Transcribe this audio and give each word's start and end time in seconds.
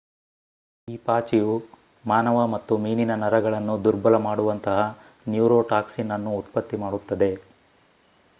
ಈ 0.87 0.95
ಪಾಚಿಯು 0.97 1.51
ಮಾನವ 2.05 2.47
ಮತ್ತು 2.47 2.77
ಮೀನಿನ 2.77 3.15
ನರಗಳನ್ನು 3.15 3.75
ದುರ್ಬಲ 3.83 4.17
ಮಾಡುವಂತಹ 4.21 4.79
ನ್ಯೂರೋಟಾಕ್ಸಿನ್ 5.27 6.11
ಅನ್ನು 6.11 6.33
ಉತ್ಪತ್ತಿ 6.35 6.77
ಮಾಡುತ್ತದೆ 6.77 7.31